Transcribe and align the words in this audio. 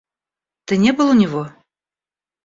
Ты 0.65 0.77
не 0.77 0.93
был 0.93 1.09
у 1.11 1.13
него? 1.13 1.47